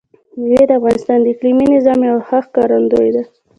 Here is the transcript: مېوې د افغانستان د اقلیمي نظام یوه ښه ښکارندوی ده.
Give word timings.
مېوې 0.41 0.63
د 0.67 0.71
افغانستان 0.79 1.17
د 1.21 1.25
اقلیمي 1.33 1.65
نظام 1.75 1.99
یوه 2.09 2.21
ښه 2.27 2.39
ښکارندوی 2.45 3.09
ده. 3.15 3.23